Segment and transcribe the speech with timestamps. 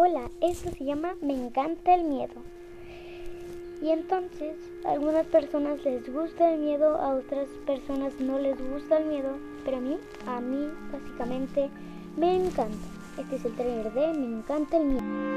[0.00, 2.34] Hola, esto se llama Me encanta el miedo.
[3.82, 4.54] Y entonces,
[4.84, 9.30] a algunas personas les gusta el miedo, a otras personas no les gusta el miedo,
[9.64, 9.98] pero a mí,
[10.28, 11.68] a mí básicamente
[12.16, 12.86] me encanta.
[13.18, 15.27] Este es el trailer de Me encanta el miedo.